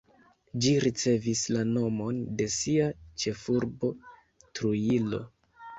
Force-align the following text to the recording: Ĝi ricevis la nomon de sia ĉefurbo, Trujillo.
Ĝi 0.63 0.71
ricevis 0.85 1.43
la 1.57 1.61
nomon 1.75 2.23
de 2.41 2.49
sia 2.57 2.91
ĉefurbo, 3.25 3.95
Trujillo. 4.51 5.27